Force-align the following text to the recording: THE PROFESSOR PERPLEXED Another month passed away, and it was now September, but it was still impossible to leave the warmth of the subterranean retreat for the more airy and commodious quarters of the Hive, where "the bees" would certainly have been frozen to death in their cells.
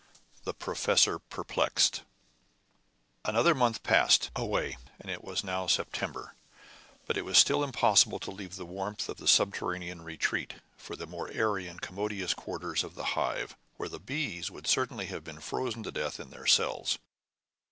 THE 0.45 0.55
PROFESSOR 0.55 1.19
PERPLEXED 1.19 2.01
Another 3.23 3.53
month 3.53 3.83
passed 3.83 4.31
away, 4.35 4.79
and 4.99 5.11
it 5.11 5.23
was 5.23 5.43
now 5.43 5.67
September, 5.67 6.33
but 7.05 7.17
it 7.17 7.21
was 7.21 7.37
still 7.37 7.63
impossible 7.63 8.17
to 8.21 8.31
leave 8.31 8.55
the 8.55 8.65
warmth 8.65 9.09
of 9.09 9.17
the 9.17 9.27
subterranean 9.27 10.01
retreat 10.01 10.55
for 10.75 10.95
the 10.95 11.05
more 11.05 11.29
airy 11.29 11.67
and 11.67 11.81
commodious 11.81 12.33
quarters 12.33 12.83
of 12.83 12.95
the 12.95 13.05
Hive, 13.13 13.55
where 13.77 13.89
"the 13.89 13.99
bees" 13.99 14.49
would 14.49 14.65
certainly 14.65 15.05
have 15.05 15.23
been 15.23 15.39
frozen 15.39 15.83
to 15.83 15.91
death 15.91 16.19
in 16.19 16.31
their 16.31 16.47
cells. 16.47 16.97